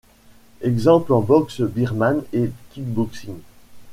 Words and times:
Exemples 0.61 1.11
en 1.13 1.21
boxe 1.21 1.61
birmane 1.61 2.23
et 2.33 2.51
kick-boxing. 2.73 3.37